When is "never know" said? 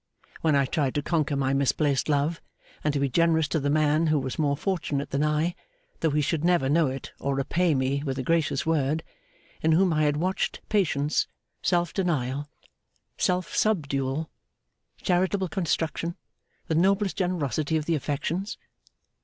6.43-6.87